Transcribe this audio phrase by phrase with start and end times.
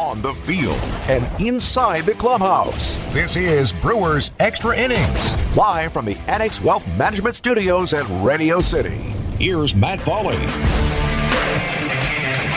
[0.00, 0.78] on the field,
[1.10, 2.96] and inside the clubhouse.
[3.12, 8.96] This is Brewers Extra Innings, live from the Annex Wealth Management Studios at Radio City.
[9.38, 10.38] Here's Matt Pauley.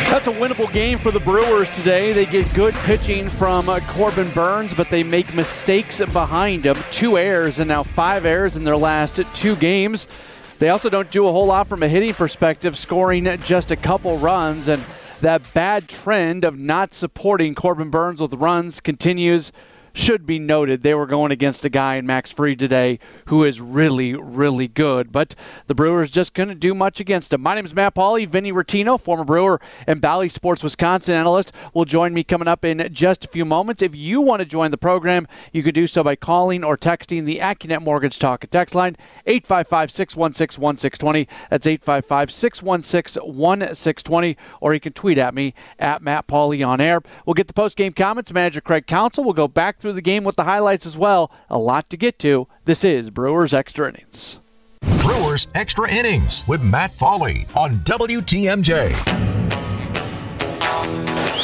[0.10, 2.14] That's a winnable game for the Brewers today.
[2.14, 6.78] They get good pitching from uh, Corbin Burnes, but they make mistakes behind him.
[6.91, 10.07] Two errors and now five errors in their last two games.
[10.60, 14.17] They also don't do a whole lot from a hitting perspective, scoring just a couple
[14.17, 14.69] runs.
[14.69, 14.81] And
[15.24, 19.53] that bad trend of not supporting Corbin Burnes with runs continues
[19.93, 20.81] should be noted.
[20.81, 22.97] They were going against a guy in Max Fried today
[23.27, 25.11] who is really, really good.
[25.11, 25.35] But
[25.67, 27.41] the Brewers just couldn't do much against him.
[27.41, 28.27] My name is Matt Pauley.
[28.27, 32.89] Vinny Rottino, former Brewer and Bally Sports Wisconsin analyst, will join me coming up in
[32.91, 33.84] just a few moments.
[33.84, 37.25] If you want to join the program, you could do so by calling or texting
[37.25, 41.27] the AccuNet Mortgage Talk and Text line 855 616 1620.
[41.51, 44.37] That's 855 616 1620.
[44.59, 47.01] Or you can tweet at me at Matt Pauley on air.
[47.27, 48.34] We'll get the post game comments.
[48.34, 51.29] Manager Craig Counsell will go back through the game with the highlights as well.
[51.49, 52.48] A lot to get to.
[52.63, 54.37] This is Brewers Extra Innings.
[55.01, 58.71] Brewers Extra Innings with Matt Pauley on WTMJ.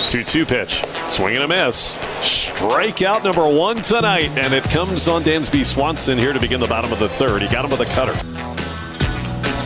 [0.08, 0.82] 2 2 pitch.
[1.10, 1.98] Swing and a miss.
[2.22, 6.94] Strikeout number one tonight, and it comes on Dansby Swanson here to begin the bottom
[6.94, 7.42] of the third.
[7.42, 8.49] He got him with a cutter.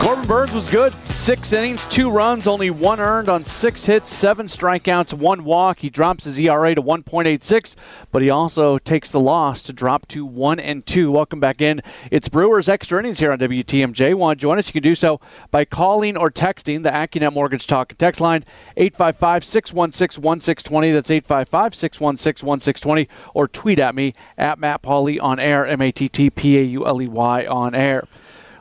[0.04, 0.92] Corbin Burnes was good.
[1.06, 5.78] Six innings, two runs, only one earned on six hits, seven strikeouts, one walk.
[5.78, 7.74] He drops his ERA to 1.86,
[8.12, 11.10] but he also takes the loss to drop to one and two.
[11.10, 11.80] Welcome back in.
[12.10, 14.14] It's Brewers extra innings here on WTMJ.
[14.14, 14.66] Want to join us?
[14.66, 18.44] You can do so by calling or texting the AccuNet Mortgage Talk text line
[18.76, 20.92] 855-616-1620.
[20.92, 23.08] That's 855-616-1620.
[23.32, 25.66] Or tweet at me at Matt Pauley on air.
[25.66, 28.06] M A T T P A U L E Y on air.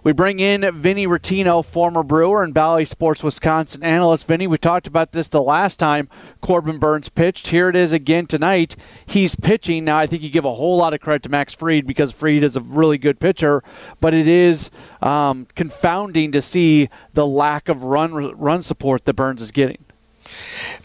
[0.03, 4.27] We bring in Vinny Rottino, former Brewer and Bally Sports Wisconsin analyst.
[4.27, 6.09] Vinny, we talked about this the last time
[6.41, 7.47] Corbin Burnes pitched.
[7.47, 8.75] Here it is again tonight.
[9.05, 9.85] He's pitching.
[9.85, 12.43] Now, I think you give a whole lot of credit to Max Fried because Fried
[12.43, 13.63] is a really good pitcher,
[14.01, 14.69] but it is
[15.01, 19.82] um, confounding to see the lack of run run support that Burnes is getting.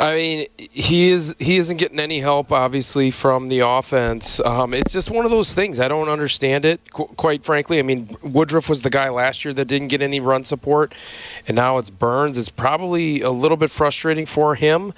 [0.00, 4.40] I mean, he is he isn't getting any help, obviously, from the offense.
[4.40, 5.80] Um, it's just one of those things.
[5.80, 7.78] I don't understand it, qu- quite frankly.
[7.78, 10.94] I mean, Woodruff was the guy last year that didn't get any run support,
[11.46, 12.38] and now it's Burnes.
[12.38, 14.92] It's probably a little bit frustrating for him.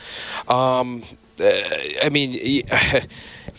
[0.49, 1.05] Um,
[1.41, 1.51] uh,
[2.03, 2.63] I mean.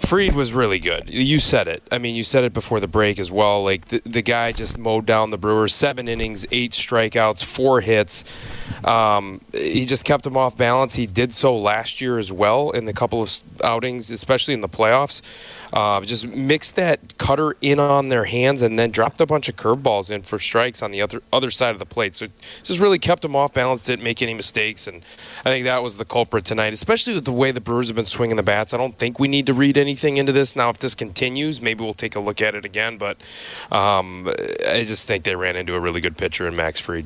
[0.01, 1.09] Fried was really good.
[1.09, 1.83] You said it.
[1.91, 3.63] I mean, you said it before the break as well.
[3.63, 5.73] Like the, the guy just mowed down the Brewers.
[5.73, 8.25] Seven innings, eight strikeouts, four hits.
[8.83, 10.95] Um, he just kept them off balance.
[10.95, 14.69] He did so last year as well in the couple of outings, especially in the
[14.69, 15.21] playoffs.
[15.73, 19.55] Uh, just mixed that cutter in on their hands and then dropped a bunch of
[19.55, 22.13] curveballs in for strikes on the other other side of the plate.
[22.13, 22.27] So
[22.63, 25.01] just really kept them off balance, didn't make any mistakes, and
[25.45, 28.05] I think that was the culprit tonight, especially with the way the Brewers have been
[28.05, 28.73] swinging the bats.
[28.73, 30.69] I don't think we need to read anything into this now.
[30.69, 32.97] If this continues, maybe we'll take a look at it again.
[32.97, 33.17] But
[33.71, 34.27] um,
[34.67, 37.05] I just think they ran into a really good pitcher in Max Fried.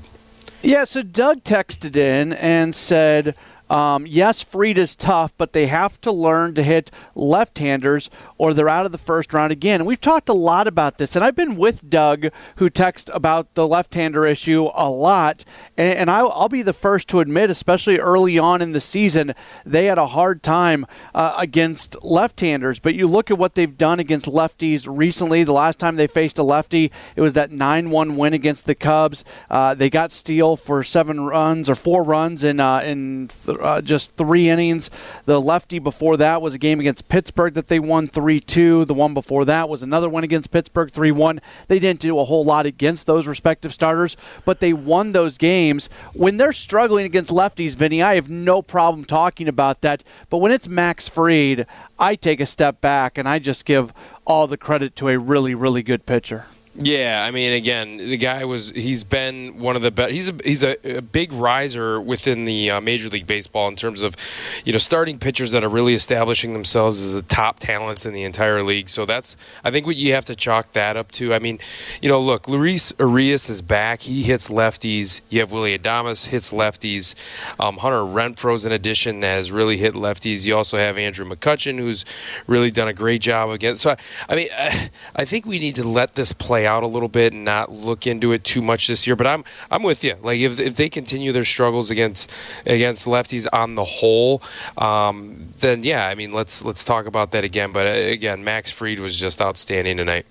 [0.62, 3.36] Yeah, so Doug texted in and said
[3.70, 8.70] um, yes, Fried is tough, but they have to learn to hit left-handers or they're
[8.70, 9.82] out of the first round again.
[9.82, 13.54] And we've talked a lot about this, and I've been with Doug, who texts about
[13.56, 15.44] the left-hander issue a lot.
[15.78, 19.34] And, and I'll, I'll, be the first to admit, especially early on in the season,
[19.66, 22.80] they had a hard time uh, against left-handers.
[22.80, 25.44] But you look at what they've done against lefties recently.
[25.44, 29.24] The last time they faced a lefty, it was that 9-1 win against the Cubs.
[29.50, 33.28] Uh, they got Steele for seven runs or four runs in uh, in.
[33.28, 34.90] Th- uh, just three innings.
[35.26, 38.86] The lefty before that was a game against Pittsburgh that they won 3 2.
[38.86, 41.40] The one before that was another one against Pittsburgh 3 1.
[41.68, 45.92] They didn't do a whole lot against those respective starters, but they won those games.
[46.14, 50.04] When they're struggling against lefties, Vinny, I have no problem talking about that.
[50.32, 51.68] But when it's Max Fried,
[52.00, 53.94] I take a step back and I just give
[54.26, 56.46] all the credit to a really, really good pitcher.
[56.78, 60.12] Yeah, I mean, again, the guy was—he's been one of the best.
[60.12, 64.02] He's a he's a, a big riser within the uh, Major League Baseball in terms
[64.02, 64.18] of,
[64.66, 68.24] you know, starting pitchers that are really establishing themselves as the top talents in the
[68.24, 68.90] entire league.
[68.90, 71.34] So that's I think what you have to chalk that up to.
[71.34, 71.60] I mean,
[72.02, 74.02] you know, look, Luis Urias is back.
[74.02, 75.22] He hits lefties.
[75.30, 77.16] You have Willie Adames hits lefties.
[77.58, 80.46] Um, Hunter Renfroe's an addition that has really hit lefties.
[80.46, 82.04] You also have Andrew McCutchen, who's
[82.48, 83.78] really done a great job again.
[83.78, 83.98] So I,
[84.28, 87.34] I mean, I, I think we need to let this play out a little bit
[87.34, 89.16] and not look into it too much this year.
[89.16, 90.16] But I'm I'm with you.
[90.22, 92.32] Like if, if they continue their struggles against
[92.66, 94.42] against lefties on the whole,
[94.78, 97.72] um, then yeah, I mean let's let's talk about that again.
[97.72, 100.26] But uh, again, Max Fried was just outstanding tonight.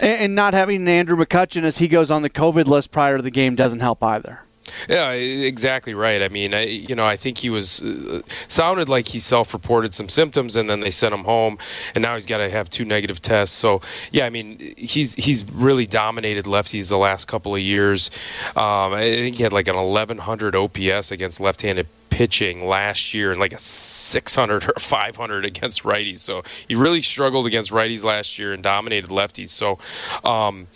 [0.00, 3.30] And not having Andrew McCutchen as he goes on the COVID list prior to the
[3.30, 4.40] game doesn't help either.
[4.88, 6.22] Yeah, exactly right.
[6.22, 10.08] I mean, I, you know, I think he was uh, sounded like he self-reported some
[10.08, 11.58] symptoms, and then they sent him home,
[11.94, 13.56] and now he's got to have two negative tests.
[13.56, 13.80] So,
[14.12, 18.10] yeah, I mean, he's he's really dominated lefties the last couple of years.
[18.56, 23.40] Um, I think he had like an 1100 OPS against left-handed pitching last year and
[23.40, 26.20] like a 600 or 500 against righties.
[26.20, 29.50] So he really struggled against righties last year and dominated lefties.
[29.50, 29.78] So,
[30.24, 30.66] um,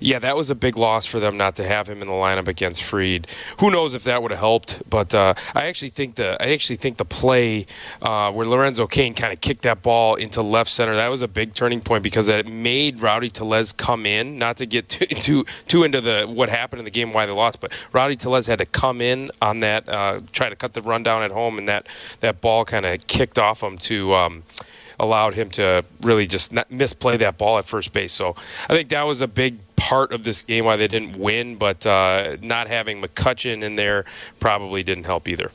[0.00, 2.48] yeah, that was a big loss for them not to have him in the lineup
[2.48, 3.26] against Fried.
[3.60, 4.82] Who knows if that would have helped?
[4.88, 7.66] But uh, I actually think the I actually think the play
[8.02, 11.28] uh, where Lorenzo Cain kind of kicked that ball into left center that was a
[11.28, 14.38] big turning point because it made Rowdy Tellez come in.
[14.38, 17.32] Not to get too too, too into the what happened in the game why they
[17.32, 20.82] lost, but Rowdy Tellez had to come in on that uh, try to cut the
[20.82, 21.86] rundown at home, and that
[22.20, 24.14] that ball kind of kicked off him to.
[24.14, 24.42] Um,
[25.00, 28.12] allowed him to really just misplay that ball at first base.
[28.12, 28.36] So
[28.68, 31.84] I think that was a big part of this game why they didn't win, but
[31.84, 34.04] uh, not having McCutchen in there
[34.38, 35.50] probably didn't help either.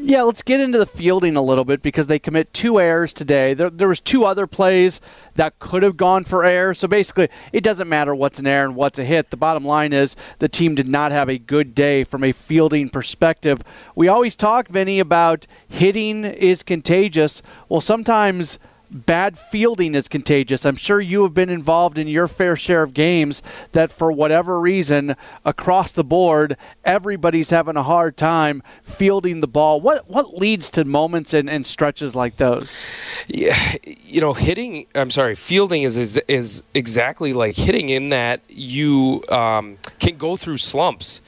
[0.00, 3.52] Yeah, let's get into the fielding a little bit because they commit two errors today.
[3.52, 5.00] There, there was two other plays
[5.34, 6.72] that could have gone for error.
[6.72, 9.30] So basically, it doesn't matter what's an error and what's a hit.
[9.30, 12.90] The bottom line is the team did not have a good day from a fielding
[12.90, 13.60] perspective.
[13.96, 17.42] We always talk, Vinny, about hitting is contagious.
[17.68, 18.58] Well, sometimes
[18.90, 20.64] bad fielding is contagious.
[20.64, 23.42] I'm sure you have been involved in your fair share of games
[23.72, 29.80] that, for whatever reason, across the board, everybody's having a hard time fielding the ball.
[29.80, 32.84] What what leads to moments and, and stretches like those?
[33.26, 34.86] Yeah, you know, hitting.
[34.94, 40.36] I'm sorry, fielding is is, is exactly like hitting in that you um, can go
[40.36, 41.20] through slumps.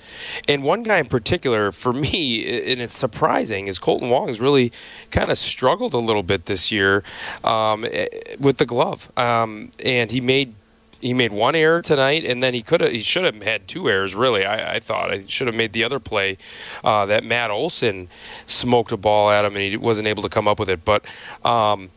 [0.48, 4.72] And one guy in particular, for me, and it's surprising, is Kolten Wong has really
[5.10, 7.02] kind of struggled a little bit this year
[7.50, 8.06] eh,
[8.38, 10.54] with the glove, um, and he made
[11.00, 13.88] he made one error tonight, and then he could have he should have had two
[13.88, 14.14] errors.
[14.14, 16.36] Really, I, I thought I should have made the other play
[16.84, 18.08] uh, that Matt Olson
[18.46, 20.84] smoked a ball at him, and he wasn't able to come up with it.
[20.84, 21.04] But
[21.44, 21.90] um,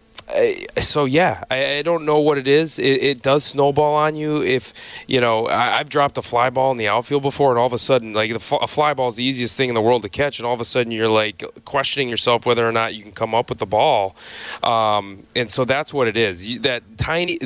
[0.78, 2.80] so yeah, I, I, don't know what it is.
[2.80, 4.74] It, it, does snowball on you if
[5.08, 5.48] you know.
[5.48, 8.14] I, have dropped a fly ball in the outfield before, and all of a sudden,
[8.14, 10.46] like the, a fly ball is the easiest thing in the world to catch, and
[10.46, 13.50] all of a sudden you're like questioning yourself whether or not you can come up
[13.50, 14.16] with the ball.
[14.64, 16.46] Um, and so that's what it is.
[16.48, 17.38] You, that tiny,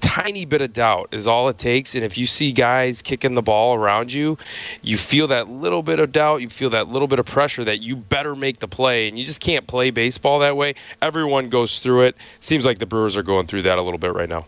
[0.00, 1.94] tiny bit of doubt is all it takes.
[1.94, 4.38] And if you see guys kicking the ball around you,
[4.82, 6.40] you feel that little bit of doubt.
[6.40, 9.24] You feel that little bit of pressure that you better make the play, and you
[9.24, 10.74] just can't play baseball that way.
[11.00, 12.15] Everyone goes through it.
[12.40, 14.46] Seems like the Brewers are going through that a little bit right now.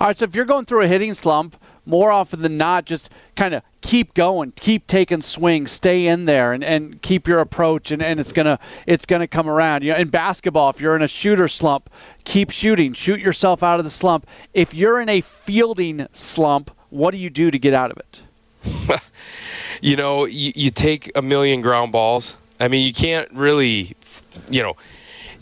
[0.00, 1.56] All right, so if you're going through a hitting slump,
[1.86, 6.52] more often than not, just kind of keep going, keep taking swings, stay in there,
[6.52, 9.82] and, and keep your approach, and, and it's gonna it's gonna come around.
[9.82, 11.90] You know, in basketball, if you're in a shooter slump,
[12.24, 14.26] keep shooting, shoot yourself out of the slump.
[14.52, 19.00] If you're in a fielding slump, what do you do to get out of it?
[19.80, 22.38] you know, you, you take a million ground balls.
[22.58, 23.94] I mean, you can't really,
[24.50, 24.76] you know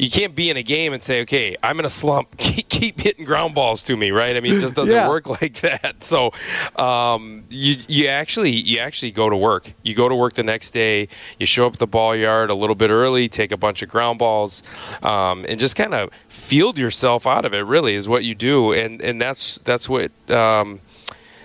[0.02, 2.36] you can't be in a game and say, okay, I'm in a slump.
[2.42, 4.36] Keep, keep hitting ground balls to me, right?
[4.36, 5.08] I mean, it just doesn't yeah.
[5.08, 6.02] work like that.
[6.02, 6.32] So
[6.74, 9.72] um, you you actually you actually go to work.
[9.84, 11.06] You go to work the next day.
[11.38, 13.88] You show up at the ball yard a little bit early, take a bunch of
[13.88, 14.64] ground balls,
[15.04, 17.60] um, and just kind of field yourself out of it.
[17.60, 20.10] Really, is what you do, and and that's that's what.
[20.28, 20.80] Um,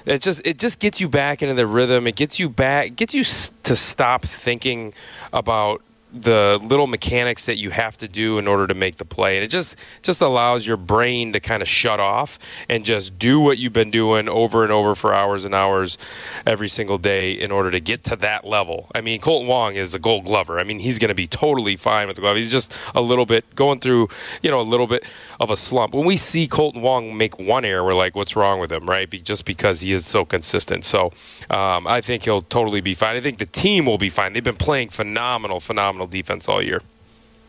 [0.07, 2.07] it just it just gets you back into the rhythm.
[2.07, 3.23] It gets you back, gets you
[3.63, 4.93] to stop thinking
[5.33, 5.81] about
[6.13, 9.35] the little mechanics that you have to do in order to make the play.
[9.35, 13.39] And it just just allows your brain to kind of shut off and just do
[13.41, 15.97] what you've been doing over and over for hours and hours
[16.45, 18.87] every single day in order to get to that level.
[18.95, 20.59] I mean Kolten Wong is a gold glover.
[20.59, 22.37] I mean he's going to be totally fine with the glove.
[22.37, 24.07] He's just a little bit going through
[24.41, 25.11] you know a little bit
[25.41, 25.93] of a slump.
[25.93, 28.89] When we see Kolten Wong make one error we're like what's wrong with him?
[28.89, 29.09] Right?
[29.23, 30.85] Just because he is so consistent.
[30.85, 31.11] So
[31.49, 33.17] um, i think he'll totally be fine.
[33.17, 34.31] I think the team will be fine.
[34.31, 36.81] They've been playing phenomenal phenomenal phenomenal defense all year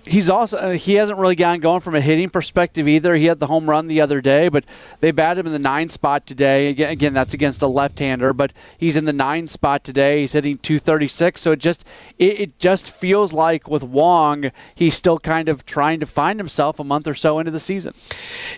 [0.08, 3.14] he's also uh, he hasn't really gotten going from a hitting perspective either.
[3.14, 4.64] He had the home run the other day, but
[5.00, 6.68] they batted him in the nine spot today.
[6.68, 10.22] Again, again that's against a left-hander, but he's in the nine spot today.
[10.22, 11.84] He's hitting 236, so it just
[12.18, 16.78] it, it just feels like with Wong, he's still kind of trying to find himself
[16.78, 17.94] a month or so into the season.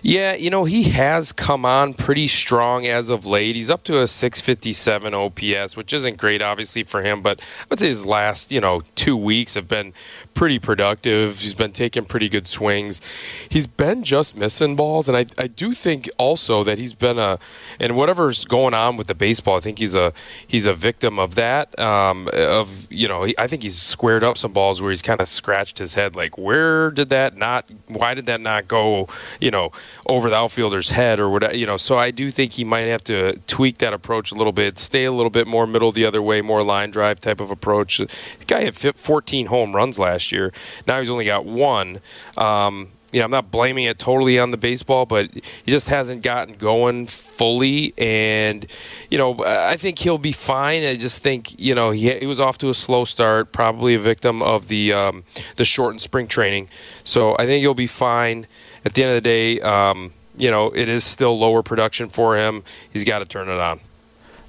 [0.01, 3.55] Yeah, you know he has come on pretty strong as of late.
[3.55, 7.79] He's up to a 657 OPS, which isn't great, obviously for him, but I would
[7.79, 9.93] say his last you know two weeks have been
[10.33, 11.39] pretty productive.
[11.39, 13.01] He's been taking pretty good swings.
[13.49, 17.39] He's been just missing balls, and I, I do think also that he's been a
[17.79, 20.13] and whatever's going on with the baseball, I think he's a
[20.45, 21.77] he's a victim of that.
[21.79, 25.27] Um, of you know, I think he's squared up some balls where he's kind of
[25.27, 29.07] scratched his head, like where did that not why did that not go,
[29.39, 29.71] you know,
[30.07, 31.77] over the outfielder's head or whatever, you know?
[31.77, 35.05] So I do think he might have to tweak that approach a little bit, stay
[35.05, 37.97] a little bit more middle the other way, more line drive type of approach.
[37.97, 38.07] The
[38.47, 40.51] guy had 14 home runs last year.
[40.87, 41.99] Now he's only got one.
[42.37, 46.21] Um, you know, I'm not blaming it totally on the baseball, but he just hasn't
[46.21, 47.93] gotten going fully.
[47.97, 48.65] And,
[49.09, 50.83] you know, I think he'll be fine.
[50.83, 53.99] I just think, you know, he, he was off to a slow start, probably a
[53.99, 55.23] victim of the um,
[55.57, 56.69] the shortened spring training.
[57.03, 58.47] So I think he'll be fine.
[58.85, 62.35] At the end of the day, um, you know, it is still lower production for
[62.37, 62.63] him.
[62.91, 63.79] He's got to turn it on.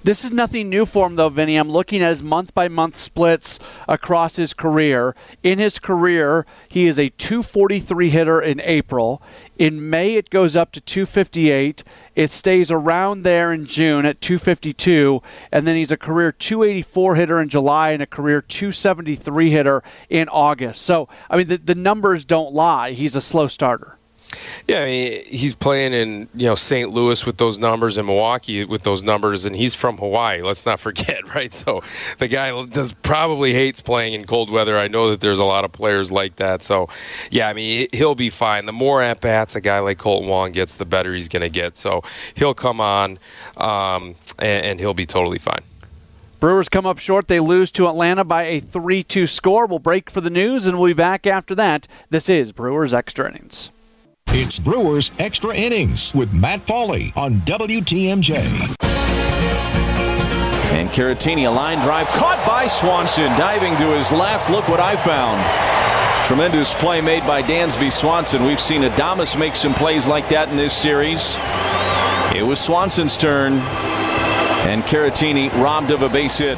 [0.05, 1.55] This is nothing new for him, though, Vinny.
[1.55, 5.15] I'm looking at his month by month splits across his career.
[5.45, 9.23] In his career, he is a 243 hitter in April.
[9.59, 11.85] In May, it goes up to 258.
[12.17, 15.23] It stays around there in June at 252.
[15.53, 20.29] And then he's a career 284 hitter in July and a career 273 hitter in
[20.31, 20.83] August.
[20.83, 22.91] So, I mean, the, the numbers don't lie.
[22.91, 23.99] He's a slow starter.
[24.69, 26.91] Yeah, I mean, he's playing in you know St.
[26.91, 30.43] Louis with those numbers and Milwaukee with those numbers, and he's from Hawaii.
[30.43, 31.53] Let's not forget, right?
[31.53, 31.83] So
[32.19, 34.79] the guy does probably hates playing in cold weather.
[34.79, 36.63] I know that there's a lot of players like that.
[36.63, 36.89] So
[37.31, 38.67] yeah, I mean he'll be fine.
[38.67, 41.51] The more at bats a guy like Kolten Wong gets, the better he's going to
[41.51, 41.77] get.
[41.77, 42.03] So
[42.35, 43.19] he'll come on,
[43.57, 45.63] um, and, and he'll be totally fine.
[46.43, 47.29] Brewers come up short.
[47.29, 49.65] They lose to Atlanta by a 3 2 score.
[49.65, 51.87] We'll break for the news and we'll be back after that.
[52.11, 53.71] This is Brewers Extra Innings.
[54.29, 58.77] It's Brewers Extra Innings with Matt Pauley on WTMJ.
[60.73, 64.51] And Caratini, a line drive caught by Swanson, diving to his left.
[64.51, 65.43] Look what I found.
[66.27, 68.45] Tremendous play made by Dansby Swanson.
[68.47, 71.37] We've seen Adames make some plays like that in this series.
[72.35, 73.55] It was Swanson's turn,
[74.65, 76.57] and Caratini robbed of a base hit.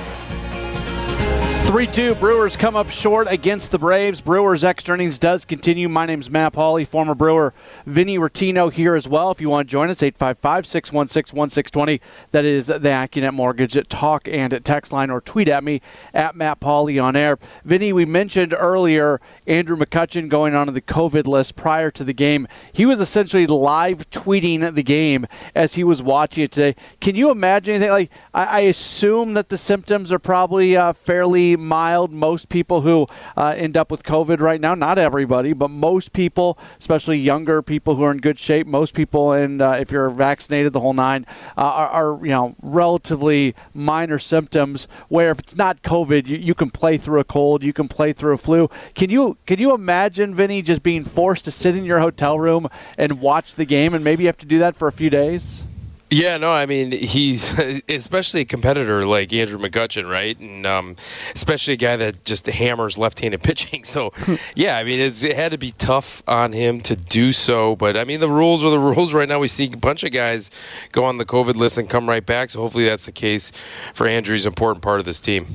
[1.74, 4.20] 3 2 Brewers come up short against the Braves.
[4.20, 5.88] Brewers extra innings does continue.
[5.88, 7.52] My name's Matt Pauley, former Brewer
[7.84, 9.32] Vinny Rottino here as well.
[9.32, 12.00] If you want to join us, 855 616 1620.
[12.30, 15.80] That is the AccuNet Mortgage at talk and at text line or tweet at me
[16.12, 17.40] at Matt Pauley on air.
[17.64, 22.46] Vinny, we mentioned earlier Andrew McCutchen going onto the COVID list prior to the game.
[22.72, 25.26] He was essentially live tweeting the game
[25.56, 26.76] as he was watching it today.
[27.00, 27.90] Can you imagine anything?
[27.90, 32.12] Like, I, I assume that the symptoms are probably uh, fairly mild.
[32.12, 33.06] Most people who
[33.36, 37.96] uh, end up with COVID right now, not everybody, but most people, especially younger people
[37.96, 41.26] who are in good shape, most people, and uh, if you're vaccinated, the whole nine,
[41.56, 44.86] uh, are, are, you know relatively minor symptoms.
[45.08, 48.12] Where if it's not COVID, you, you can play through a cold, you can play
[48.12, 48.70] through a flu.
[48.94, 52.68] Can you can you imagine Vinny just being forced to sit in your hotel room
[52.96, 55.62] and watch the game, and maybe you have to do that for a few days?
[56.10, 57.50] Yeah, no, I mean he's
[57.88, 60.38] especially a competitor like Andrew McCutchen, right?
[60.38, 60.96] And um,
[61.34, 63.84] especially a guy that just hammers left-handed pitching.
[63.84, 64.12] So,
[64.54, 67.74] yeah, I mean it had to be tough on him to do so.
[67.74, 69.14] But I mean the rules are the rules.
[69.14, 70.50] Right now, we see a bunch of guys
[70.92, 72.50] go on the COVID list and come right back.
[72.50, 73.50] So hopefully that's the case
[73.92, 75.46] for Andrew's important part of this team.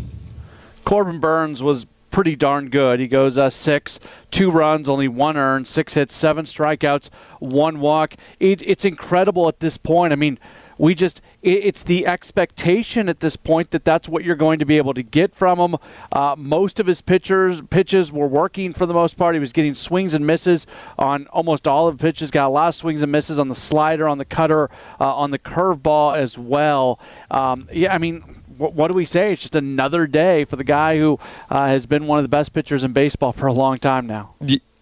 [0.84, 3.00] Corbin Burnes was pretty darn good.
[3.00, 4.00] He goes uh, six,
[4.32, 8.16] two runs, only one earned, six hits, seven strikeouts, one walk.
[8.39, 10.13] It, it's incredible at this point.
[10.13, 10.39] I mean,
[10.80, 14.66] we just it, it's the expectation at this point that that's what you're going to
[14.66, 15.75] be able to get from him.
[16.12, 19.36] Uh, most of his pitchers pitches were working for the most part.
[19.36, 20.66] He was getting swings and misses
[20.98, 22.32] on almost all of the pitches.
[22.32, 25.32] Got a lot of swings and misses on the slider, on the cutter, uh, on
[25.32, 27.00] the curveball as well.
[27.30, 29.34] Um, yeah, I mean what do we say?
[29.34, 32.54] It's just another day for the guy who uh, has been one of the best
[32.54, 34.36] pitchers in baseball for a long time now.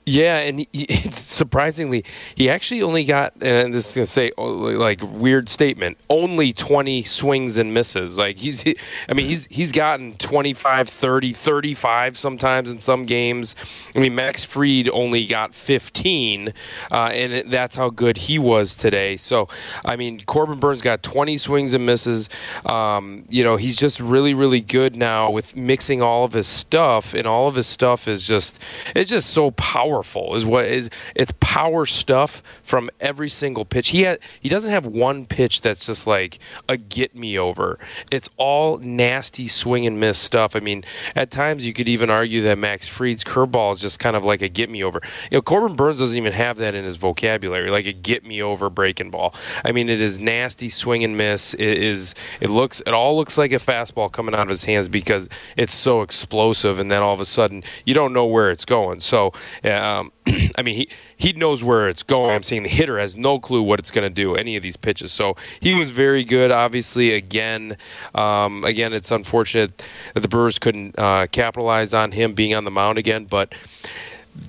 [0.09, 4.47] Yeah, and he, it's surprisingly, he actually only got, and this is gonna say oh,
[4.47, 8.17] like weird statement, only 20 swings and misses.
[8.17, 8.65] Like he's,
[9.09, 13.57] I mean, he's he's gotten 25, 30, 35 sometimes in some games.
[13.95, 16.53] I mean, Max Fried only got 15,
[16.89, 19.17] uh, and that's how good he was today.
[19.17, 19.49] So,
[19.83, 22.29] I mean, Corbin Burnes got 20 swings and misses.
[22.65, 27.13] Um, you know, he's just really, really good now with mixing all of his stuff,
[27.13, 28.61] and all of his stuff is just,
[28.95, 33.89] it's just so powerful powerful is what is it's power stuff from every single pitch.
[33.89, 36.39] He had he doesn't have one pitch that's just like
[36.69, 37.79] a get me over.
[38.11, 40.55] It's all nasty swing and miss stuff.
[40.55, 40.83] I mean,
[41.15, 44.41] at times you could even argue that Max Fried's curveball is just kind of like
[44.41, 45.01] a get me over.
[45.31, 48.43] You know, Corbin Burnes doesn't even have that in his vocabulary, like a get me
[48.43, 49.33] over breaking ball.
[49.65, 51.55] I mean, it is nasty swing and miss.
[51.55, 54.87] It is it looks it all looks like a fastball coming out of his hands
[54.87, 58.65] because it's so explosive, and then all of a sudden you don't know where it's
[58.65, 58.99] going.
[58.99, 59.33] So.
[59.63, 60.12] Uh, um,
[60.58, 62.36] I mean, he he knows where it's going.
[62.36, 64.77] I'm saying the hitter has no clue what it's going to do any of these
[64.77, 65.12] pitches.
[65.12, 66.51] So he was very good.
[66.51, 67.77] Obviously, again,
[68.13, 72.72] um, again, it's unfortunate that the Brewers couldn't uh, capitalize on him being on the
[72.72, 73.53] mound again, but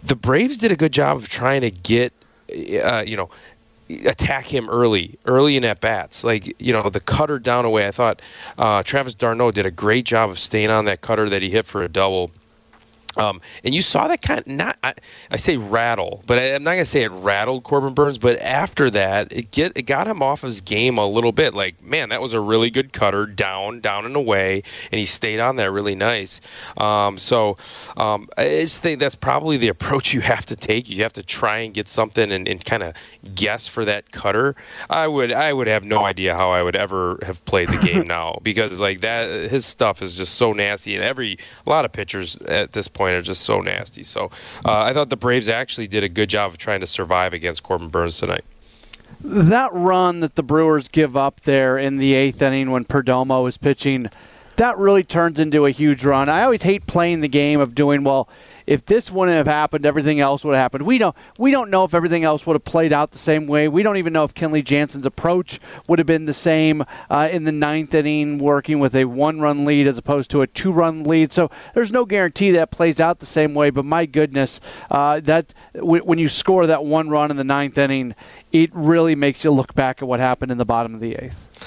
[0.04, 2.12] the Braves did a good job of trying to get,
[2.85, 3.30] uh, you know,
[4.04, 6.25] attack him early, early in at bats.
[6.25, 7.87] Like you know, the cutter down away.
[7.87, 8.21] I thought
[8.59, 11.66] uh, Travis d'Arnaud did a great job of staying on that cutter that he hit
[11.66, 12.30] for a double.
[13.18, 14.94] Um, and you saw that kind of not I,
[15.30, 18.18] I say rattle, but I, am not gonna say it rattled Corbin Burnes.
[18.18, 21.54] But after that, it get it got him off his game a little bit.
[21.54, 25.40] Like man, that was a really good cutter down, down and away, and he stayed
[25.40, 26.40] on there really nice.
[26.76, 27.56] Um, so
[27.96, 30.88] um, I just think that's probably the approach you have to take.
[30.88, 32.94] You have to try and get something and, and kind of
[33.34, 34.54] guess for that cutter.
[34.88, 38.06] I would I would have no idea how I would ever have played the game
[38.06, 41.92] now because like that his stuff is just so nasty, and every a lot of
[41.92, 44.02] pitchers at this point point are just so nasty.
[44.02, 44.30] So
[44.64, 47.62] uh, I thought the Braves actually did a good job of trying to survive against
[47.62, 48.44] Corbin Burnes tonight.
[49.20, 53.56] That run that the Brewers give up there in the eighth inning when Perdomo is
[53.56, 54.10] pitching,
[54.56, 56.28] that really turns into a huge run.
[56.28, 58.28] I always hate playing the game of doing well
[58.68, 60.84] if this wouldn't have happened, everything else would have happened.
[60.84, 63.66] We don't we don't know if everything else would have played out the same way.
[63.66, 65.58] We don't even know if Kenley Jansen's approach
[65.88, 69.88] would have been the same uh, in the ninth inning, working with a one-run lead
[69.88, 71.32] as opposed to a two-run lead.
[71.32, 73.70] So there's no guarantee that plays out the same way.
[73.70, 74.60] But my goodness,
[74.90, 78.14] uh, that w- when you score that one run in the ninth inning,
[78.52, 81.57] it really makes you look back at what happened in the bottom of the eighth.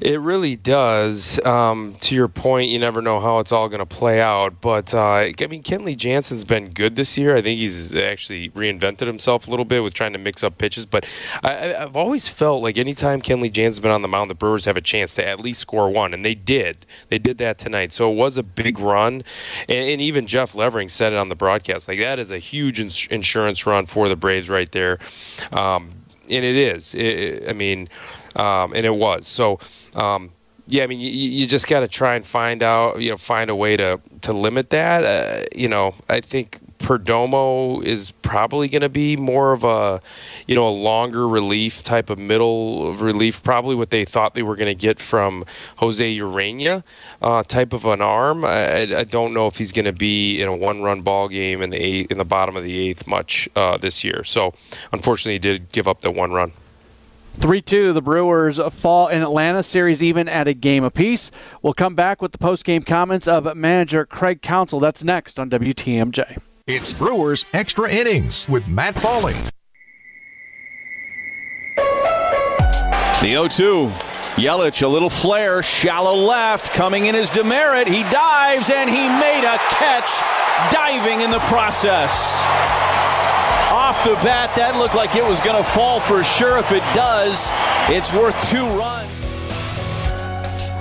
[0.00, 1.44] It really does.
[1.44, 4.60] Um, to your point, you never know how it's all going to play out.
[4.60, 7.36] But uh, I mean, Kenley Jansen's been good this year.
[7.36, 10.86] I think he's actually reinvented himself a little bit with trying to mix up pitches.
[10.86, 11.06] But
[11.42, 14.76] I, have always felt like anytime Kenley Jansen's been on the mound, the Brewers have
[14.76, 16.86] a chance to at least score one, and they did.
[17.08, 17.92] They did that tonight.
[17.92, 19.24] So it was a big run,
[19.68, 21.88] and, and even Jeff Levering said it on the broadcast.
[21.88, 24.98] Like that is a huge ins- insurance run for the Braves right there.
[25.52, 25.90] Um,
[26.30, 26.94] and it is.
[26.94, 27.88] It, I mean,
[28.36, 29.26] um, and it was.
[29.26, 29.60] So,
[29.94, 30.30] um,
[30.68, 33.50] yeah, I mean, you, you just got to try and find out, you know, find
[33.50, 35.04] a way to to limit that.
[35.04, 40.00] Uh, you know, I think Perdomo is probably going to be more of a,
[40.46, 43.42] you know, a longer relief type of middle of relief.
[43.42, 45.44] Probably what they thought they were going to get from
[45.76, 46.82] Jose Urena,
[47.20, 48.44] uh, type of an arm.
[48.44, 51.70] I, I don't know if he's going to be in a one-run ball game in
[51.70, 54.24] the eighth, in the bottom of the eighth much uh, this year.
[54.24, 54.54] So,
[54.92, 56.52] unfortunately, he did give up the one run.
[57.32, 61.30] 3 2, the Brewers fall in Atlanta series even at a game apiece.
[61.62, 64.80] We'll come back with the post game comments of manager Craig Counsell.
[64.80, 66.40] That's next on WTMJ.
[66.66, 69.34] It's Brewers Extra Innings with Matt Pauley.
[73.20, 73.92] The 0 2.
[74.36, 77.86] Yelich, a little flare, shallow left, coming in as Demeritte.
[77.86, 80.10] He dives and he made a catch,
[80.72, 82.91] diving in the process
[83.72, 86.58] off the bat, that looked like it was going to fall for sure.
[86.58, 87.48] If it does,
[87.88, 89.01] it's worth two runs.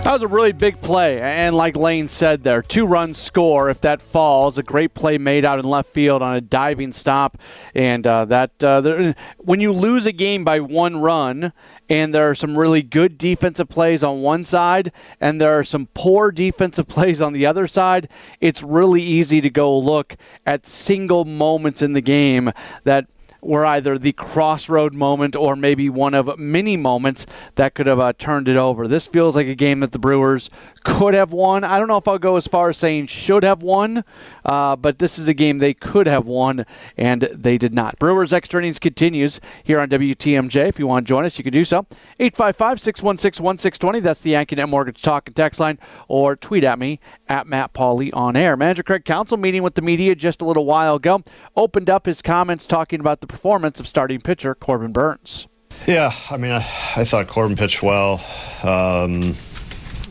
[0.04, 3.82] That was a really big play, and like Lane said there, two runs score if
[3.82, 4.58] that falls.
[4.58, 7.38] A great play made out in left field on a diving stop,
[7.76, 11.54] and uh, that uh, there, when you lose a game by one run,
[11.88, 15.88] and there are some really good defensive plays on one side, and there are some
[15.94, 18.10] poor defensive plays on the other side,
[18.42, 22.52] it's really easy to go look at single moments in the game
[22.86, 23.06] that
[23.42, 27.26] were either the crossroad moment or maybe one of many moments
[27.56, 28.88] that could have uh, turned it over.
[28.88, 30.50] This feels like a game that the Brewers
[30.84, 31.64] could have won.
[31.64, 34.04] I don't know if I'll go as far as saying should have won,
[34.46, 36.66] uh, but this is a game they could have won,
[36.98, 38.00] and they did not.
[38.00, 40.70] Brewers Extra Innings continues here on WTMJ.
[40.70, 41.86] If you want to join us, you can do so.
[42.20, 44.00] 855 616 1620.
[44.00, 48.10] That's the AccuNet Mortgage Talk and Text line, or tweet at me at Matt Pauley
[48.14, 48.58] on air.
[48.58, 51.24] Manager Craig Counsell meeting with the media just a little while ago
[51.56, 55.48] opened up his comments talking about the performance of starting pitcher Corbin Burnes.
[55.88, 56.58] Yeah, I mean, I,
[56.96, 58.24] I thought Corbin pitched well.
[58.64, 59.36] Um,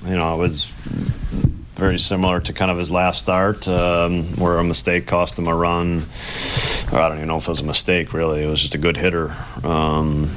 [0.07, 0.67] you know, it was
[1.75, 5.55] very similar to kind of his last start, um, where a mistake cost him a
[5.55, 6.05] run.
[6.93, 8.13] Or I don't even know if it was a mistake.
[8.13, 9.35] Really, it was just a good hitter.
[9.65, 10.31] Um,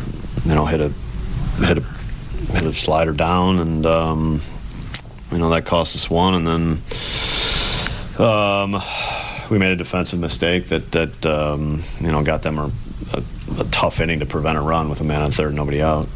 [0.45, 0.89] you know, hit a
[1.65, 1.81] hit a
[2.53, 4.41] hit a slider down, and um,
[5.31, 8.81] you know that cost us one, and then um,
[9.49, 12.71] we made a defensive mistake that that um, you know got them a,
[13.13, 13.23] a,
[13.59, 16.07] a tough inning to prevent a run with a man on third, nobody out.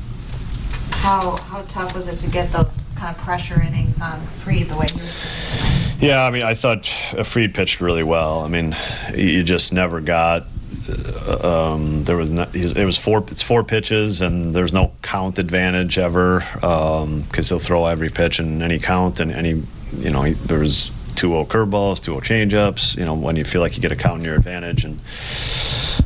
[0.92, 4.78] How how tough was it to get those kind of pressure innings on Fried the
[4.78, 5.18] way he was
[5.52, 8.42] pitching Yeah, I mean, I thought Fried pitched really well.
[8.42, 8.76] I mean,
[9.16, 10.46] you just never got.
[10.90, 15.38] Uh, um, there was not, it was four it's four pitches and there's no count
[15.38, 19.62] advantage ever because um, he'll throw every pitch in any count and any
[19.98, 23.76] you know he, there was 2-0 curveballs 2-0 changeups you know when you feel like
[23.76, 25.00] you get a count in your advantage and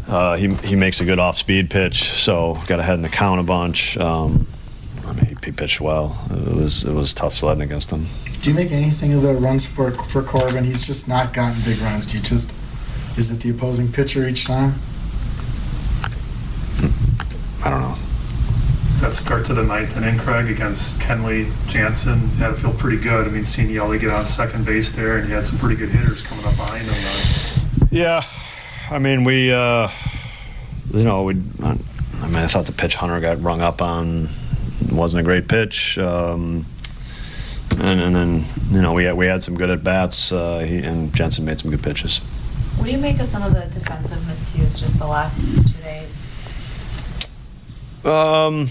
[0.07, 3.39] uh, he, he makes a good off speed pitch so got ahead in the count
[3.39, 4.47] a bunch um,
[5.51, 6.17] he pitched well.
[6.31, 8.05] It was it was tough sledding against him.
[8.41, 10.63] Do you make anything of the runs support for Corbin?
[10.63, 12.05] He's just not gotten big runs.
[12.05, 12.53] Do you just
[13.17, 14.75] Is it the opposing pitcher each time?
[17.63, 17.95] I don't know.
[19.01, 23.27] That start to the ninth inning, Craig, against Kenley Jansen had to feel pretty good.
[23.27, 25.89] I mean, seeing Yelly get on second base there, and he had some pretty good
[25.89, 27.87] hitters coming up behind him.
[27.91, 28.23] Yeah,
[28.89, 29.89] I mean we, uh,
[30.93, 31.35] you know, we.
[31.63, 34.29] I mean, I thought the pitch Hunter got rung up on
[34.91, 36.65] wasn't a great pitch, um,
[37.79, 40.79] and, and then you know we had we had some good at bats, uh, he,
[40.79, 42.19] and Jansen made some good pitches.
[42.77, 46.25] What do you make of some of the defensive miscues just the last two days?
[48.03, 48.69] Um,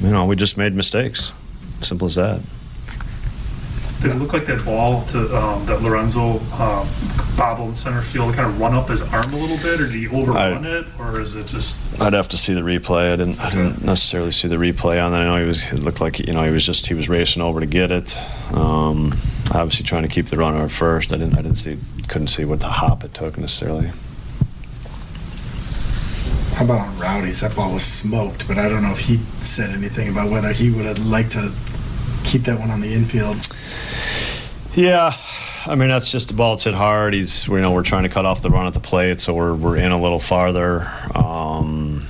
[0.00, 1.32] you know, we just made mistakes.
[1.80, 2.40] Simple as that.
[4.04, 6.86] Did it look like that ball to um, that Lorenzo um,
[7.38, 9.94] bobbled in center field kind of run up his arm a little bit, or did
[9.94, 12.02] he overrun it, or is it just?
[12.02, 13.14] I'd have to see the replay.
[13.14, 13.40] I didn't.
[13.40, 15.22] I didn't necessarily see the replay on that.
[15.22, 15.72] I know he was.
[15.72, 18.14] It looked like you know he was just he was racing over to get it.
[18.52, 19.14] Um,
[19.54, 21.12] obviously trying to keep the runner at first.
[21.12, 21.38] I didn't.
[21.38, 21.78] I didn't see.
[22.06, 23.90] Couldn't see what the hop it took necessarily.
[26.56, 27.40] How about on Rowdy's?
[27.40, 30.70] That ball was smoked, but I don't know if he said anything about whether he
[30.70, 31.52] would have liked to
[32.24, 33.48] keep that one on the infield.
[34.74, 35.14] Yeah,
[35.66, 37.14] I mean that's just the ball that's hit hard.
[37.14, 39.54] He's you know we're trying to cut off the run at the plate, so we're
[39.54, 40.90] we're in a little farther.
[41.14, 42.06] Um,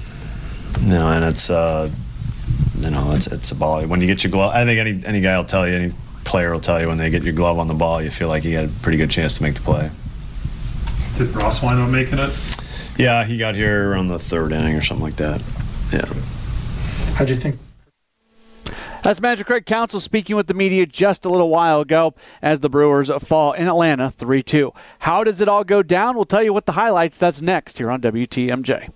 [0.81, 1.91] you know, and it's uh,
[2.79, 3.83] you know it's it's a ball.
[3.87, 6.53] When you get your glove, I think any any guy will tell you, any player
[6.53, 8.57] will tell you when they get your glove on the ball, you feel like you
[8.57, 9.91] had a pretty good chance to make the play.
[11.19, 12.33] Did Ross wind up making it?
[12.97, 15.43] Yeah, he got here around the third inning or something like that.
[15.93, 16.07] Yeah.
[17.15, 17.57] How'd you think?
[19.05, 22.71] That's Magic Craig Counsell speaking with the media just a little while ago as the
[22.71, 24.73] Brewers fall in Atlanta 3 2.
[25.01, 26.17] How does it all go down?
[26.17, 28.91] We'll tell you what the highlights that's next here on WTMJ.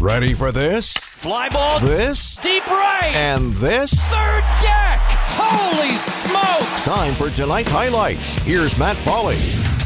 [0.00, 0.94] Ready for this?
[0.94, 1.78] Fly ball.
[1.78, 2.34] This?
[2.38, 3.12] Deep right.
[3.14, 3.92] And this?
[4.06, 4.98] Third deck.
[5.38, 6.84] Holy smokes.
[6.84, 8.34] Time for tonight's highlights.
[8.40, 9.81] Here's Matt Pauley.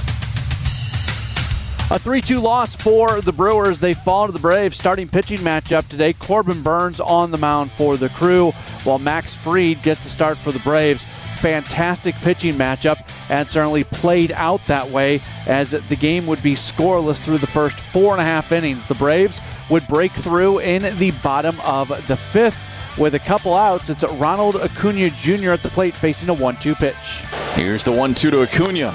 [1.88, 3.78] A 3 2 loss for the Brewers.
[3.78, 4.76] They fall to the Braves.
[4.76, 8.50] Starting pitching matchup today Corbin Burnes on the mound for the crew,
[8.82, 11.06] while Max Fried gets the start for the Braves.
[11.38, 17.20] Fantastic pitching matchup, and certainly played out that way as the game would be scoreless
[17.20, 18.84] through the first four and a half innings.
[18.88, 22.66] The Braves would break through in the bottom of the fifth.
[22.98, 25.52] With a couple outs, it's Ronald Acuna Jr.
[25.52, 27.22] at the plate facing a 1 2 pitch.
[27.54, 28.92] Here's the 1 2 to Acuna.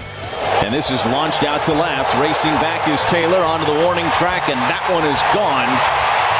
[0.71, 2.15] And this is launched out to left.
[2.15, 5.67] Racing back is Taylor onto the warning track, and that one is gone.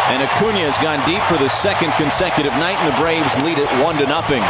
[0.08, 3.68] And Acuna has gone deep for the second consecutive night, and the Braves lead it
[3.84, 4.42] one to nothing.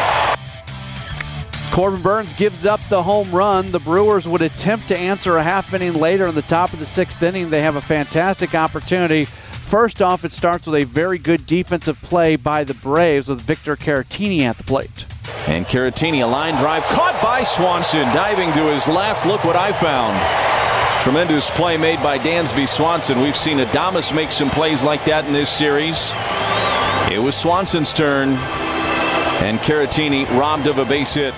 [1.74, 3.72] Corbin Burnes gives up the home run.
[3.72, 6.86] The Brewers would attempt to answer a half inning later in the top of the
[6.86, 7.50] sixth inning.
[7.50, 9.26] They have a fantastic opportunity.
[9.26, 13.76] First off, it starts with a very good defensive play by the Braves with Victor
[13.76, 15.06] Caratini at the plate.
[15.48, 19.26] And Caratini, a line drive caught by Swanson, diving to his left.
[19.26, 20.18] Look what I found.
[21.02, 23.22] Tremendous play made by Dansby Swanson.
[23.22, 26.12] We've seen Adames make some plays like that in this series.
[27.12, 28.30] It was Swanson's turn,
[29.42, 31.34] and Caratini robbed of a base hit.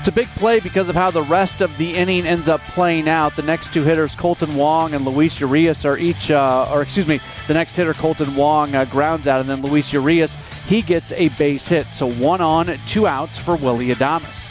[0.00, 3.08] It's a big play because of how the rest of the inning ends up playing
[3.08, 3.36] out.
[3.36, 7.20] The next two hitters, Kolten Wong and Luis Urias, are each, uh, or excuse me,
[7.48, 11.28] the next hitter, Kolten Wong, uh, grounds out, and then Luis Urias, he gets a
[11.30, 11.86] base hit.
[11.88, 14.50] So one on, two outs for Willie Adames.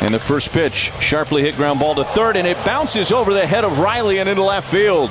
[0.00, 3.46] And the first pitch, sharply hit ground ball to third, and it bounces over the
[3.46, 5.10] head of Riley and into left field.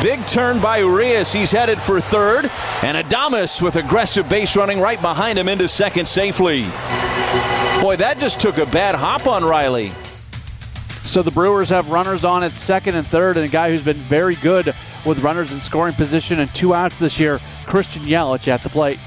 [0.00, 1.32] Big turn by Urias.
[1.32, 2.50] He's headed for third,
[2.82, 6.62] and Adames with aggressive base running right behind him into second safely.
[7.80, 9.92] Boy, that just took a bad hop on Riley.
[11.02, 14.02] So the Brewers have runners on at second and third, and a guy who's been
[14.02, 14.74] very good
[15.06, 19.00] with runners in scoring position and two outs this year, Christian Yelich at the plate.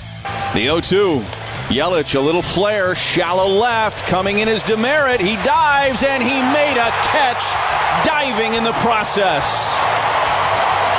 [0.53, 1.23] The 0 2.
[1.71, 5.21] Yelich, a little flare, shallow left, coming in his Demeritte.
[5.21, 7.41] He dives and he made a catch,
[8.05, 9.73] diving in the process.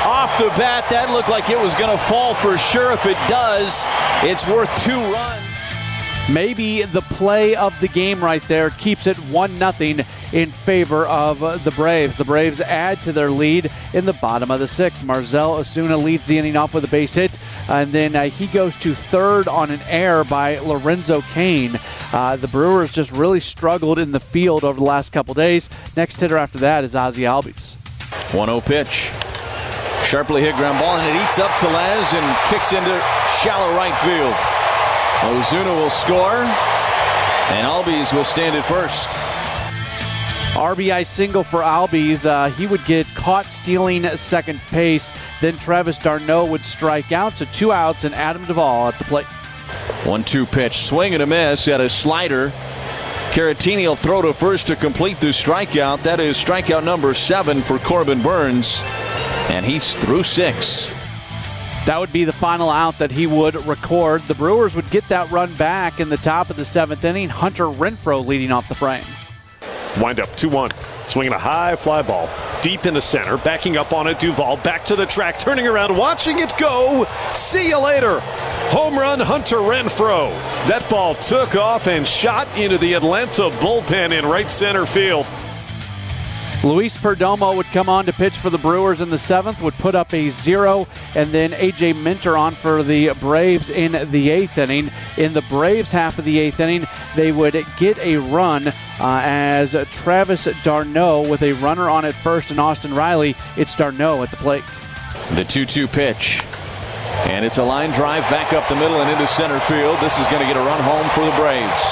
[0.07, 2.93] Off the bat, that looked like it was going to fall for sure.
[2.93, 3.85] If it does,
[4.23, 5.45] it's worth two runs.
[6.31, 11.41] Maybe the play of the game right there keeps it 1 0 in favor of
[11.65, 12.17] the Braves.
[12.17, 15.05] The Braves add to their lead in the bottom of the sixth.
[15.05, 18.77] Marcell Ozuna leads the inning off with a base hit, and then uh, he goes
[18.79, 21.73] to third on an error by Lorenzo Cain.
[22.13, 25.69] Uh, the Brewers just really struggled in the field over the last couple days.
[25.97, 27.75] Next hitter after that is Ozzy Albies.
[28.35, 29.11] 1 0 pitch.
[30.05, 33.01] Sharply hit ground ball, and it eats up Tellez and kicks into
[33.41, 34.35] shallow right field.
[35.23, 36.43] Ozuna will score,
[37.55, 39.32] and Albies will stand at first.
[40.53, 42.27] RBI single for Albies.
[42.27, 45.11] Uh, he would get caught stealing second base.
[45.41, 47.33] Then Travis d'Arnaud would strike out.
[47.33, 49.27] So two outs and Adam Duvall at the plate.
[50.05, 50.77] 1 2 pitch.
[50.77, 52.53] Swing and a miss at a slider.
[53.31, 56.03] Caratini will throw to first to complete the strikeout.
[56.03, 58.83] That is strikeout number seven for Corbin Burnes.
[59.49, 60.93] And he's through six.
[61.87, 64.23] That would be the final out that he would record.
[64.29, 67.31] The Brewers would get that run back in the top of the seventh inning.
[67.31, 69.03] Hunter Renfroe leading off the frame.
[70.01, 70.71] Wind up 2 1.
[71.07, 72.29] Swinging a high fly ball
[72.63, 73.37] deep in the center.
[73.37, 74.19] Backing up on it.
[74.19, 75.39] Duvall back to the track.
[75.39, 75.95] Turning around.
[75.97, 77.07] Watching it go.
[77.35, 78.21] See you later.
[78.71, 80.31] Home run Hunter Renfroe.
[80.69, 85.27] That ball took off and shot into the Atlanta bullpen in right center field.
[86.65, 89.97] Luis Perdomo would come on to pitch for the Brewers in the seventh, would put
[89.97, 94.89] up a zero, and then AJ Minter on for the Braves in the eighth inning.
[95.17, 99.75] In the Braves half of the eighth inning, they would get a run uh, as
[99.91, 103.35] Travis d'Arnaud with a runner on at first and Austin Riley.
[103.57, 104.65] It's d'Arnaud at the plate.
[105.33, 106.45] The 2 2 pitch.
[107.25, 109.99] And it's a line drive back up the middle and into center field.
[109.99, 111.83] This is going to get a run home for the Braves.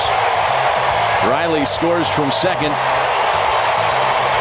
[1.28, 2.72] Riley scores from second.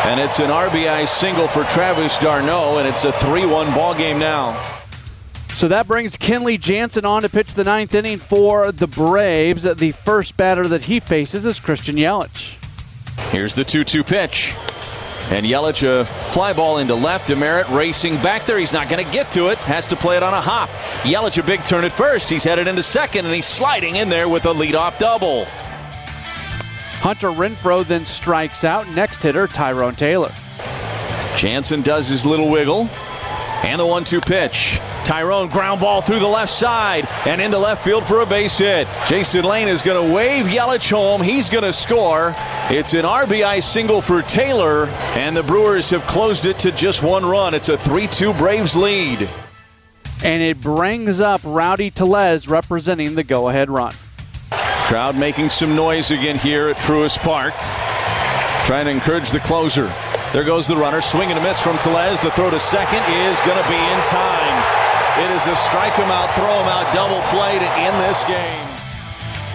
[0.05, 4.17] And it's an RBI single for Travis d'Arnaud, and it's a 3 1 ball game
[4.17, 4.59] now.
[5.49, 9.63] So that brings Kenley Jansen on to pitch the ninth inning for the Braves.
[9.63, 12.55] The first batter that he faces is Christian Yelich.
[13.31, 14.55] Here's the 2 2 pitch.
[15.29, 17.29] And Yelich, a fly ball into left.
[17.29, 18.57] Demeritte racing back there.
[18.57, 19.59] He's not going to get to it.
[19.59, 20.69] Has to play it on a hop.
[21.03, 22.29] Yelich, a big turn at first.
[22.29, 25.45] He's headed into second, and he's sliding in there with a leadoff double.
[26.99, 28.87] Hunter Renfroe then strikes out.
[28.89, 30.31] Next hitter, Tyrone Taylor.
[31.37, 32.89] Jansen does his little wiggle.
[33.63, 34.79] And the 1 2 pitch.
[35.03, 38.87] Tyrone ground ball through the left side and into left field for a base hit.
[39.07, 41.21] Jason Lane is going to wave Yelich home.
[41.21, 42.33] He's going to score.
[42.69, 44.85] It's an RBI single for Taylor,
[45.15, 47.53] and the Brewers have closed it to just one run.
[47.53, 49.27] It's a 3 2 Braves lead.
[50.23, 53.93] And it brings up Rowdy Tellez representing the go ahead run.
[54.89, 57.53] Crowd making some noise again here at Truist Park.
[58.65, 59.93] Trying to encourage the closer.
[60.33, 60.99] There goes the runner.
[60.99, 62.19] Swing and a miss from Tellez.
[62.21, 65.23] The throw to second is going to be in time.
[65.23, 68.67] It is a strike him out, throw him out, double play to end this game.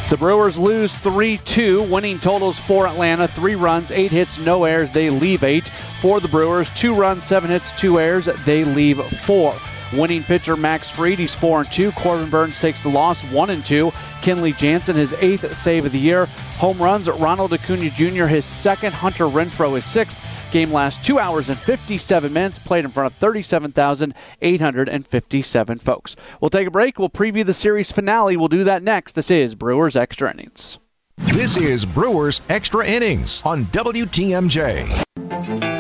[0.08, 1.82] The Brewers lose 3 2.
[1.82, 4.92] Winning totals for Atlanta three runs, eight hits, no errors.
[4.92, 5.68] They leave eight.
[6.00, 8.28] For the Brewers, two runs, seven hits, two errors.
[8.44, 9.56] They leave four.
[9.92, 11.92] Winning pitcher Max Fried, he's four and two.
[11.92, 13.90] Corbin Burnes takes the loss, one and two.
[14.22, 16.26] Kenley Jansen, his eighth save of the year.
[16.58, 18.92] Home runs, Ronald Acuna Jr., his second.
[18.92, 20.18] Hunter Renfroe, his sixth.
[20.50, 26.14] Game lasts two hours and 57 minutes, played in front of 37,857 folks.
[26.40, 26.96] We'll take a break.
[26.98, 28.36] We'll preview the series finale.
[28.36, 29.16] We'll do that next.
[29.16, 30.78] This is Brewers Extra Innings.
[31.18, 35.73] This is Brewers Extra Innings on WTMJ.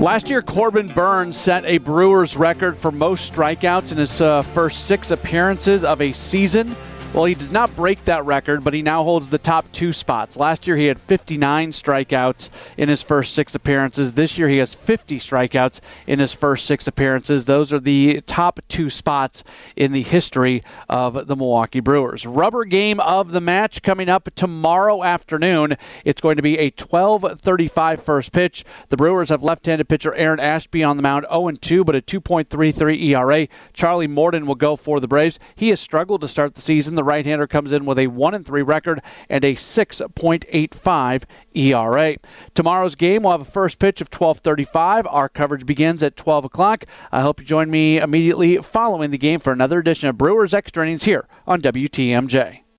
[0.00, 4.86] Last year, Corbin Burnes set a Brewers record for most strikeouts in his uh, first
[4.86, 6.74] six appearances of a season.
[7.12, 10.36] Well, he does not break that record, but he now holds the top two spots.
[10.36, 14.12] Last year, he had 59 strikeouts in his first six appearances.
[14.12, 17.46] This year, he has 50 strikeouts in his first six appearances.
[17.46, 19.42] Those are the top two spots
[19.74, 22.26] in the history of the Milwaukee Brewers.
[22.26, 25.76] Rubber game of the match coming up tomorrow afternoon.
[26.04, 28.64] It's going to be a 12:35 first pitch.
[28.88, 33.48] The Brewers have left-handed pitcher Aaron Ashby on the mound, 0-2, but a 2.33 ERA.
[33.72, 35.40] Charlie Morton will go for the Braves.
[35.56, 36.99] He has struggled to start the season.
[37.00, 41.22] The right-hander comes in with a 1 and 3 record and a 6.85
[41.54, 42.16] ERA.
[42.54, 45.06] Tomorrow's game will have a first pitch of 12:35.
[45.08, 46.84] Our coverage begins at 12 o'clock.
[47.10, 50.84] I hope you join me immediately following the game for another edition of Brewers Extra
[50.84, 52.64] Innings here on WTMJ.